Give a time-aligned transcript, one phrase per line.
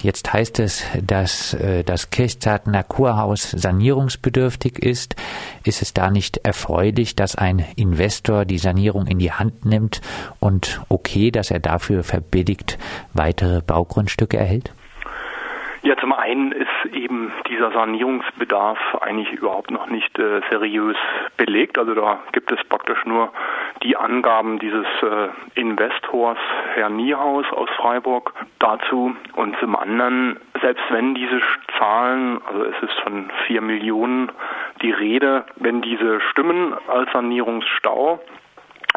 [0.00, 5.16] Jetzt heißt es, dass äh, das Kirchzartener Kurhaus sanierungsbedürftig ist.
[5.64, 10.00] Ist es da nicht erfreulich, dass ein Investor die Sanierung in die Hand nimmt
[10.40, 12.78] und okay, dass er dafür verbilligt
[13.12, 14.72] weitere Baugrundstücke erhält?
[15.82, 20.96] Ja, zum einen ist eben dieser Sanierungsbedarf eigentlich überhaupt noch nicht äh, seriös
[21.36, 21.78] belegt.
[21.78, 23.32] Also da gibt es praktisch nur
[23.82, 26.38] die Angaben dieses äh, Investors,
[26.74, 29.14] Herr Niehaus aus Freiburg, dazu.
[29.34, 31.40] Und zum anderen, selbst wenn diese
[31.78, 34.30] Zahlen, also es ist von vier Millionen
[34.82, 38.20] die Rede, wenn diese stimmen als Sanierungsstau,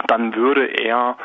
[0.07, 1.18] dann würde er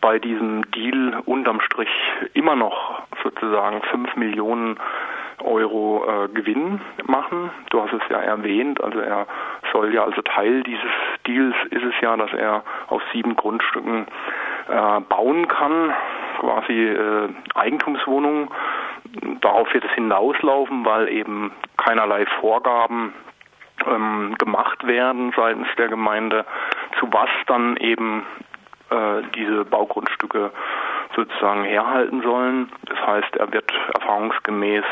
[0.00, 1.90] bei diesem Deal unterm Strich
[2.34, 4.78] immer noch sozusagen 5 Millionen
[5.44, 7.50] Euro äh, Gewinn machen.
[7.70, 9.26] Du hast es ja erwähnt, also er
[9.72, 10.90] soll ja, also Teil dieses
[11.28, 14.06] Deals ist es ja, dass er auf sieben Grundstücken
[14.68, 15.94] äh, bauen kann,
[16.40, 18.48] quasi äh, Eigentumswohnungen.
[19.40, 23.12] Darauf wird es hinauslaufen, weil eben keinerlei Vorgaben
[23.86, 26.44] ähm, gemacht werden seitens der Gemeinde,
[26.98, 28.24] zu was dann eben
[28.90, 30.50] äh, diese Baugrundstücke
[31.14, 32.70] sozusagen herhalten sollen.
[32.86, 34.84] Das heißt, er wird erfahrungsgemäß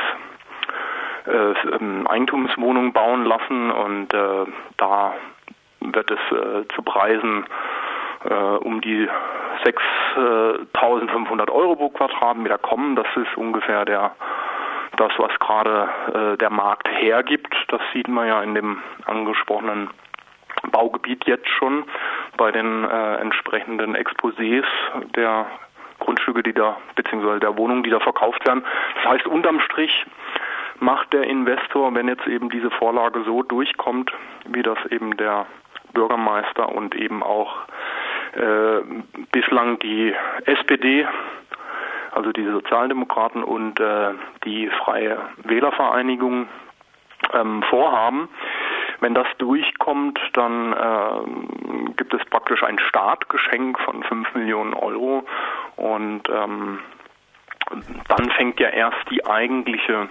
[1.26, 5.14] äh, ähm, Eigentumswohnungen bauen lassen und äh, da
[5.94, 7.46] wird es äh, zu Preisen
[8.24, 9.08] äh, um die
[9.64, 12.96] 6.500 Euro pro Quadratmeter kommen.
[12.96, 14.12] Das ist ungefähr der
[14.96, 17.54] das, was gerade äh, der Markt hergibt.
[17.68, 19.90] Das sieht man ja in dem angesprochenen
[20.70, 21.84] Baugebiet jetzt schon
[22.36, 24.64] bei den äh, entsprechenden Exposés
[25.14, 25.46] der
[25.98, 28.64] Grundstücke, die da, beziehungsweise der Wohnungen, die da verkauft werden.
[28.96, 30.06] Das heißt, unterm Strich
[30.78, 34.12] macht der Investor, wenn jetzt eben diese Vorlage so durchkommt,
[34.46, 35.46] wie das eben der
[35.92, 37.56] Bürgermeister und eben auch
[38.32, 38.80] äh,
[39.32, 41.06] bislang die SPD,
[42.12, 44.12] also die Sozialdemokraten und äh,
[44.44, 46.48] die Freie Wählervereinigung
[47.32, 48.28] ähm, vorhaben,
[49.00, 55.24] wenn das durchkommt, dann äh, gibt es praktisch ein Startgeschenk von 5 Millionen Euro
[55.76, 56.78] und ähm,
[58.08, 60.08] dann fängt ja erst die eigentliche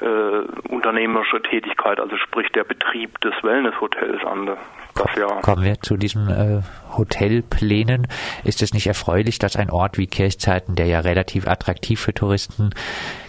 [0.00, 4.56] äh, unternehmerische Tätigkeit, also sprich der Betrieb des Wellnesshotels an.
[4.94, 6.62] Das ja Kommen wir zu diesen äh,
[6.96, 8.06] Hotelplänen.
[8.44, 12.70] Ist es nicht erfreulich, dass ein Ort wie Kirchzeiten, der ja relativ attraktiv für Touristen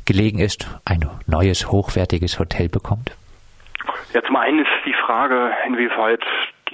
[0.05, 3.15] gelegen ist, ein neues, hochwertiges Hotel bekommt?
[4.13, 6.23] Ja, zum einen ist die Frage, inwieweit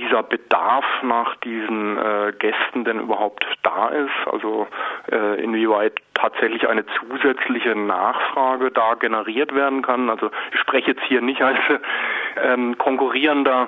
[0.01, 4.67] dieser Bedarf nach diesen äh, Gästen denn überhaupt da ist, also
[5.11, 10.09] äh, inwieweit tatsächlich eine zusätzliche Nachfrage da generiert werden kann.
[10.09, 11.59] Also ich spreche jetzt hier nicht als
[12.43, 13.67] ähm, konkurrierender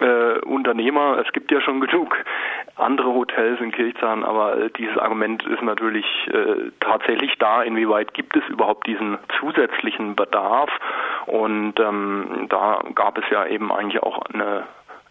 [0.00, 1.22] äh, Unternehmer.
[1.24, 2.16] Es gibt ja schon genug
[2.76, 7.62] andere Hotels in Kirchzahn, aber äh, dieses Argument ist natürlich äh, tatsächlich da.
[7.62, 10.70] Inwieweit gibt es überhaupt diesen zusätzlichen Bedarf?
[11.26, 14.64] Und ähm, da gab es ja eben eigentlich auch eine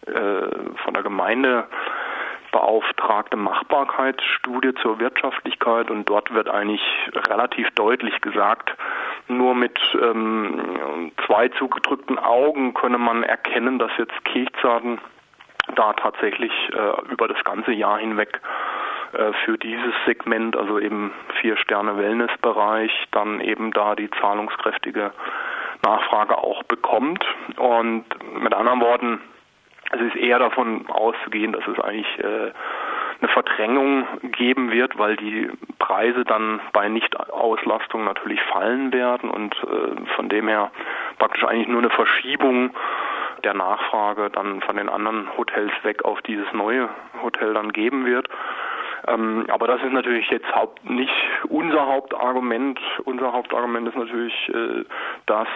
[0.06, 0.48] äh,
[0.84, 1.66] von der Gemeinde
[2.52, 6.80] beauftragte Machbarkeitsstudie zur Wirtschaftlichkeit und dort wird eigentlich
[7.28, 8.74] relativ deutlich gesagt,
[9.28, 14.98] nur mit ähm, zwei zugedrückten Augen könne man erkennen, dass jetzt Kirchzarten
[15.74, 18.40] da tatsächlich äh, über das ganze Jahr hinweg
[19.12, 25.12] äh, für dieses Segment, also eben vier Sterne Wellnessbereich, dann eben da die zahlungskräftige
[25.84, 27.24] Nachfrage auch bekommt.
[27.56, 28.04] Und
[28.40, 29.20] mit anderen Worten,
[29.92, 32.52] es ist eher davon auszugehen, dass es eigentlich äh,
[33.20, 40.06] eine Verdrängung geben wird, weil die Preise dann bei Nichtauslastung natürlich fallen werden und äh,
[40.14, 40.70] von dem her
[41.18, 42.70] praktisch eigentlich nur eine Verschiebung
[43.44, 46.88] der Nachfrage dann von den anderen Hotels weg auf dieses neue
[47.22, 48.28] Hotel dann geben wird.
[49.06, 51.12] Ähm, aber das ist natürlich jetzt haupt, nicht
[51.48, 52.80] unser Hauptargument.
[53.04, 54.84] Unser Hauptargument ist natürlich, äh,
[55.26, 55.48] dass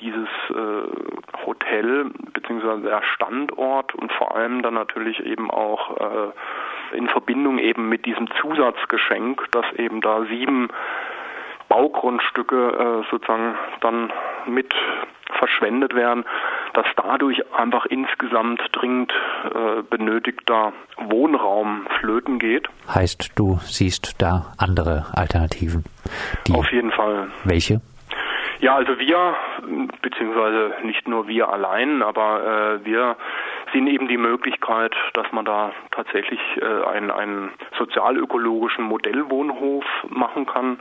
[0.00, 2.10] dieses äh, Hotel
[2.50, 2.82] bzw.
[2.82, 8.28] der Standort und vor allem dann natürlich eben auch äh, in Verbindung eben mit diesem
[8.40, 10.68] Zusatzgeschenk, dass eben da sieben
[11.68, 14.12] Baugrundstücke äh, sozusagen dann
[14.46, 14.74] mit
[15.38, 16.24] verschwendet werden,
[16.74, 19.12] dass dadurch einfach insgesamt dringend
[19.44, 22.68] äh, benötigter Wohnraum flöten geht.
[22.92, 25.84] Heißt, du siehst da andere Alternativen?
[26.52, 27.28] Auf jeden Fall.
[27.44, 27.80] Welche?
[28.60, 29.34] Ja, also wir,
[30.02, 33.16] beziehungsweise nicht nur wir allein, aber äh, wir
[33.72, 40.78] sehen eben die Möglichkeit, dass man da tatsächlich äh, einen, einen sozialökologischen Modellwohnhof machen kann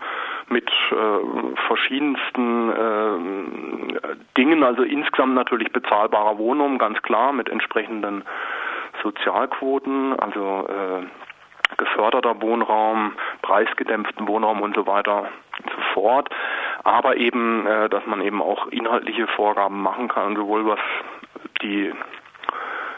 [0.50, 8.26] mit äh, verschiedensten äh, Dingen, also insgesamt natürlich bezahlbarer Wohnraum, ganz klar, mit entsprechenden
[9.02, 11.06] Sozialquoten, also äh,
[11.78, 15.30] geförderter Wohnraum, preisgedämpften Wohnraum und so weiter
[15.64, 16.30] und so fort.
[16.84, 20.80] Aber eben, äh, dass man eben auch inhaltliche Vorgaben machen kann, sowohl was
[21.62, 21.94] die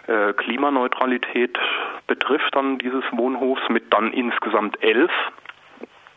[0.07, 1.57] äh, Klimaneutralität
[2.07, 5.11] betrifft dann dieses Wohnhofs mit dann insgesamt elf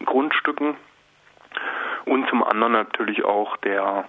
[0.05, 0.77] Grundstücken
[2.05, 4.05] und zum anderen natürlich auch der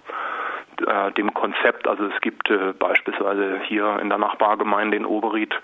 [0.86, 1.88] äh, dem Konzept.
[1.88, 5.54] Also es gibt äh, beispielsweise hier in der Nachbargemeinde in Oberried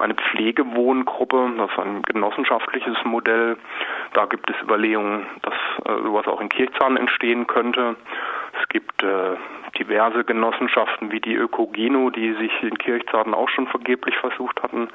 [0.00, 3.56] eine Pflegewohngruppe, das ist ein genossenschaftliches Modell.
[4.14, 5.54] Da gibt es Überlegungen, dass
[5.84, 7.96] äh, sowas auch in Kirchzahn entstehen könnte.
[8.60, 9.36] Es gibt äh,
[9.78, 14.88] diverse Genossenschaften wie die Ökogeno, die sich in Kirchzarten auch schon vergeblich versucht hatten,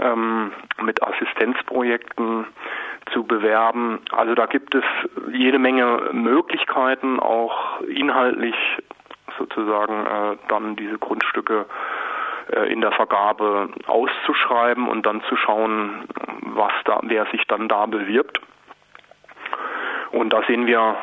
[0.00, 0.52] ähm,
[0.82, 2.46] mit Assistenzprojekten
[3.12, 4.00] zu bewerben.
[4.12, 4.84] Also da gibt es
[5.32, 8.56] jede Menge Möglichkeiten, auch inhaltlich
[9.38, 11.66] sozusagen äh, dann diese Grundstücke
[12.68, 16.06] in der Vergabe auszuschreiben und dann zu schauen,
[16.42, 18.40] was da, wer sich dann da bewirbt.
[20.12, 20.96] Und da sehen wir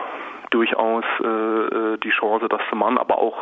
[0.51, 3.38] durchaus äh, äh die Chance, das zu machen, aber auch,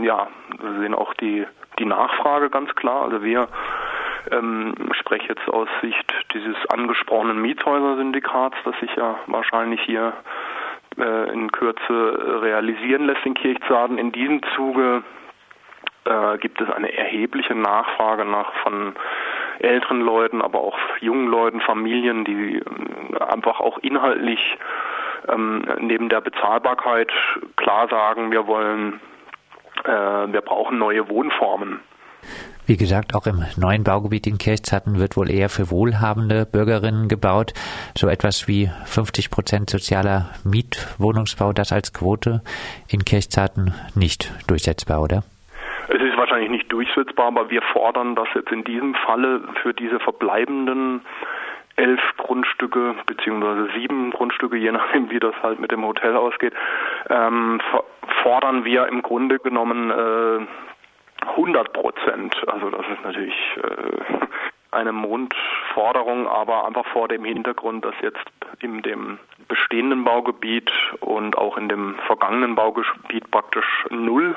[0.00, 0.28] ja,
[0.60, 1.46] wir sehen auch die,
[1.78, 3.02] die Nachfrage ganz klar.
[3.02, 3.48] Also wir
[4.30, 10.12] ähm, spreche jetzt aus Sicht dieses angesprochenen Miethäuser-Syndikats, das sich ja wahrscheinlich hier
[10.98, 13.98] äh, in Kürze realisieren lässt in Kirchzarten.
[13.98, 15.02] In diesem Zuge
[16.06, 18.94] äh, gibt es eine erhebliche Nachfrage nach von
[19.58, 24.40] älteren Leuten, aber auch jungen Leuten, Familien, die äh, einfach auch inhaltlich
[25.28, 27.10] ähm, neben der Bezahlbarkeit
[27.56, 29.00] klar sagen, wir wollen,
[29.84, 31.80] äh, wir brauchen neue Wohnformen.
[32.66, 37.54] Wie gesagt, auch im neuen Baugebiet in Kirchzarten wird wohl eher für wohlhabende Bürgerinnen gebaut.
[37.96, 42.42] So etwas wie 50 Prozent sozialer Mietwohnungsbau, das als Quote
[42.88, 45.22] in Kirchzarten nicht durchsetzbar, oder?
[46.56, 51.02] Nicht durchsetzbar, aber wir fordern, dass jetzt in diesem Falle für diese verbleibenden
[51.76, 56.54] elf Grundstücke beziehungsweise sieben Grundstücke, je nachdem wie das halt mit dem Hotel ausgeht,
[57.10, 57.60] ähm,
[58.22, 62.34] fordern wir im Grunde genommen äh, 100 Prozent.
[62.48, 64.14] Also das ist natürlich äh,
[64.70, 68.24] eine Mondforderung, aber einfach vor dem Hintergrund, dass jetzt
[68.60, 74.34] in dem bestehenden Baugebiet und auch in dem vergangenen Baugebiet praktisch null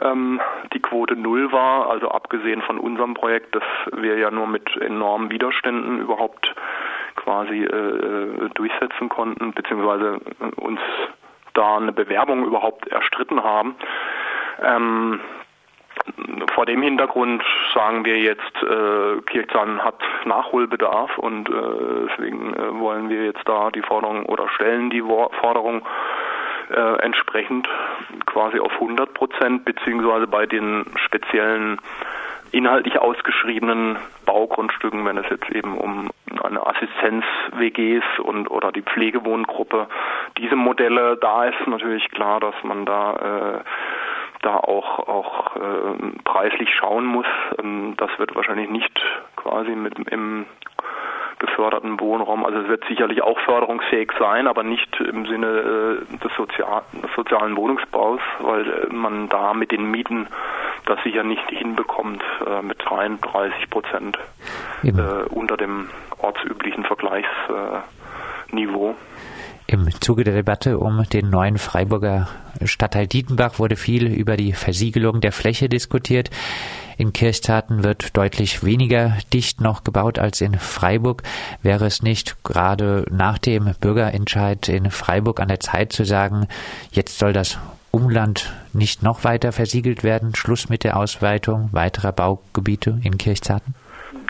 [0.00, 0.40] ähm,
[0.72, 3.62] die Quote null war, also abgesehen von unserem Projekt, das
[3.92, 6.54] wir ja nur mit enormen Widerständen überhaupt
[7.16, 10.20] quasi äh, durchsetzen konnten, beziehungsweise
[10.56, 10.80] uns
[11.54, 13.74] da eine Bewerbung überhaupt erstritten haben.
[14.62, 15.20] Ähm,
[16.54, 17.42] vor dem Hintergrund
[17.74, 21.52] sagen wir jetzt, äh, Kirchzahn hat Nachholbedarf und äh,
[22.08, 25.82] deswegen äh, wollen wir jetzt da die Forderung oder stellen die Forderung
[26.70, 27.68] äh, entsprechend
[28.26, 31.78] quasi auf 100 Prozent, beziehungsweise bei den speziellen
[32.52, 36.10] inhaltlich ausgeschriebenen Baugrundstücken, wenn es jetzt eben um
[36.42, 39.88] eine Assistenz-WGs und oder die Pflegewohngruppe,
[40.38, 43.64] diese Modelle, da ist natürlich klar, dass man da äh,
[44.42, 47.26] da auch auch äh, preislich schauen muss.
[47.58, 49.00] Ähm, das wird wahrscheinlich nicht
[49.36, 50.46] quasi mit im
[51.42, 52.46] geförderten Wohnraum.
[52.46, 57.10] Also es wird sicherlich auch förderungsfähig sein, aber nicht im Sinne äh, des, Sozial des
[57.16, 60.28] sozialen Wohnungsbaus, weil äh, man da mit den Mieten
[60.86, 64.18] das sicher nicht hinbekommt äh, mit 33 Prozent
[64.82, 64.90] äh,
[65.30, 68.94] unter dem ortsüblichen Vergleichsniveau.
[69.66, 72.28] Im Zuge der Debatte um den neuen Freiburger
[72.64, 76.30] Stadtteil Dietenbach wurde viel über die Versiegelung der Fläche diskutiert.
[76.98, 81.22] In Kirchzarten wird deutlich weniger dicht noch gebaut als in Freiburg.
[81.62, 86.48] Wäre es nicht gerade nach dem Bürgerentscheid in Freiburg an der Zeit zu sagen,
[86.90, 87.58] jetzt soll das
[87.90, 90.34] Umland nicht noch weiter versiegelt werden?
[90.34, 93.74] Schluss mit der Ausweitung weiterer Baugebiete in Kirchzarten?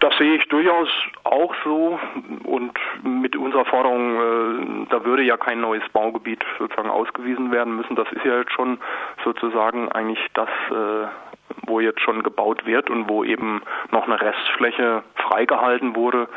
[0.00, 0.88] Das sehe ich durchaus
[1.22, 1.98] auch so
[2.44, 2.72] und
[3.04, 7.94] mit unserer Forderung, äh, da würde ja kein neues Baugebiet sozusagen ausgewiesen werden müssen.
[7.94, 8.78] Das ist ja jetzt schon
[9.24, 11.06] sozusagen eigentlich das, äh,
[11.66, 16.28] wo jetzt schon gebaut wird und wo eben noch eine Restfläche freigehalten wurde,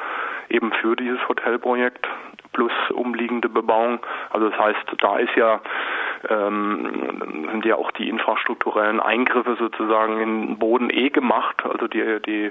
[0.50, 2.07] eben für dieses Hotelprojekt
[2.53, 4.00] plus umliegende Bebauung.
[4.29, 5.60] Also das heißt, da ist ja
[6.29, 11.63] ähm, sind ja auch die infrastrukturellen Eingriffe sozusagen in den Boden eh gemacht.
[11.65, 12.50] Also die die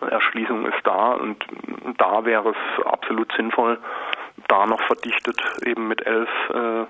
[0.00, 1.44] Erschließung ist da und
[1.98, 3.78] da wäre es absolut sinnvoll,
[4.48, 6.84] da noch verdichtet eben mit elf äh,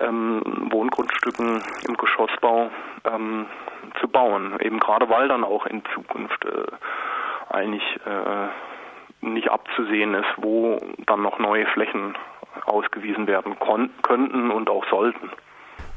[0.00, 2.70] ähm, Wohngrundstücken im Geschossbau
[3.04, 3.46] ähm,
[4.00, 4.58] zu bauen.
[4.60, 11.22] Eben gerade weil dann auch in Zukunft äh, eigentlich äh, nicht abzusehen ist, wo dann
[11.22, 12.16] noch neue Flächen
[12.66, 13.56] ausgewiesen werden
[14.02, 15.30] könnten und auch sollten.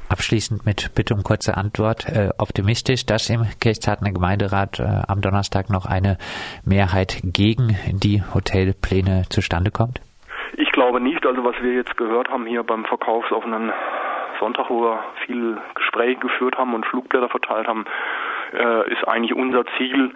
[0.08, 2.06] Abschließend mit Bitte um kurze Antwort.
[2.06, 6.18] Äh, optimistisch, dass im Kirchzartner Gemeinderat äh, am Donnerstag noch eine
[6.64, 10.02] Mehrheit gegen die Hotelpläne zustande kommt?
[10.56, 11.26] Ich glaube nicht.
[11.26, 13.72] Also was wir jetzt gehört haben hier beim verkaufsoffenen
[14.38, 17.84] Sonntag, wo wir viel Gespräche geführt haben und Flugblätter verteilt haben,
[18.52, 20.10] äh, ist eigentlich unser Ziel,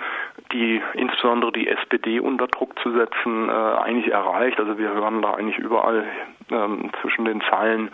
[0.52, 4.58] die insbesondere die SPD unter Druck zu setzen, äh, eigentlich erreicht.
[4.58, 6.04] Also wir hören da eigentlich überall
[6.50, 7.90] ähm, zwischen den Zeilen,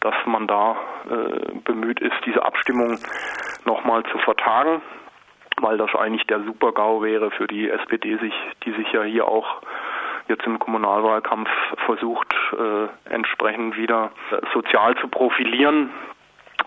[0.00, 0.76] dass man da
[1.10, 2.98] äh, bemüht ist, diese Abstimmung
[3.64, 4.82] nochmal zu vertagen,
[5.60, 8.34] weil das eigentlich der Supergau wäre für die SPD, sich,
[8.64, 9.62] die sich ja hier auch
[10.28, 11.48] jetzt im Kommunalwahlkampf
[11.84, 14.10] versucht, äh, entsprechend wieder
[14.52, 15.90] sozial zu profilieren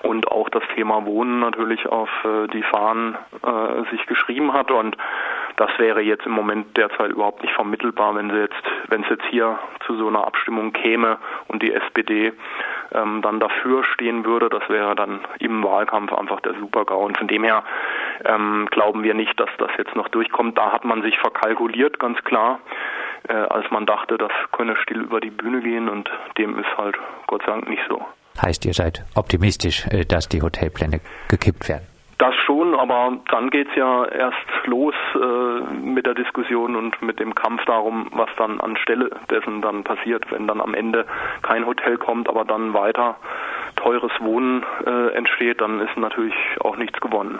[0.03, 4.95] und auch das Thema Wohnen natürlich auf äh, die Fahnen äh, sich geschrieben hat und
[5.59, 9.25] das wäre jetzt im Moment derzeit überhaupt nicht vermittelbar, wenn sie jetzt, wenn es jetzt
[9.29, 11.17] hier zu so einer Abstimmung käme
[11.49, 12.31] und die SPD
[12.93, 17.03] ähm, dann dafür stehen würde, das wäre dann im Wahlkampf einfach der Supergau.
[17.03, 17.63] Und von dem her
[18.23, 20.57] ähm, glauben wir nicht, dass das jetzt noch durchkommt.
[20.57, 22.59] Da hat man sich verkalkuliert, ganz klar,
[23.29, 26.95] äh, als man dachte, das könne still über die Bühne gehen und dem ist halt
[27.27, 28.03] Gott sei Dank nicht so.
[28.41, 31.87] Heißt, ihr seid optimistisch, äh, dass die Hotelpläne gekippt werden?
[32.17, 37.33] Das schon, aber dann geht's ja erst los äh, mit der Diskussion und mit dem
[37.33, 41.05] Kampf darum, was dann anstelle dessen dann passiert, wenn dann am Ende
[41.43, 43.15] kein Hotel kommt, aber dann weiter
[43.77, 47.39] teures Wohnen äh, entsteht, dann ist natürlich auch nichts gewonnen.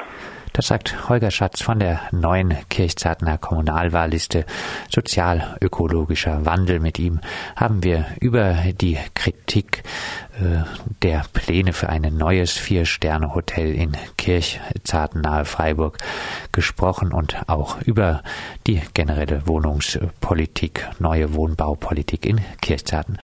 [0.60, 4.46] Das sagt Holger Schatz von der neuen Kirchzartner Kommunalwahlliste
[4.90, 6.82] Sozial-ökologischer Wandel.
[6.82, 7.22] Mit ihm
[7.56, 9.84] haben wir über die Kritik
[10.34, 10.66] äh,
[11.02, 15.98] der Pläne für ein neues Vier-Sterne-Hotel in Kirchzarten nahe Freiburg
[16.52, 18.22] gesprochen und auch über
[18.68, 23.18] die generelle Wohnungspolitik, neue Wohnbaupolitik in Kirchzarten.